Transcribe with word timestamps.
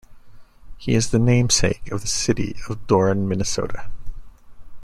He 0.77 0.95
is 0.95 1.11
the 1.11 1.19
namesake 1.19 1.91
of 1.91 2.01
the 2.01 2.07
city 2.07 2.55
of 2.67 2.87
Doran, 2.87 3.27
Minnesota. 3.27 3.85